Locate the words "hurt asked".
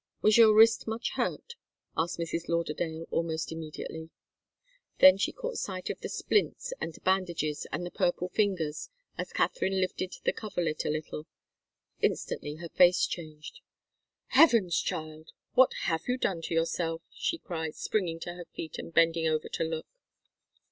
1.11-2.17